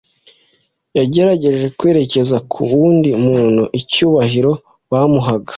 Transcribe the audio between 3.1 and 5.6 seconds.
muntu icyubahiro bamuhaga'.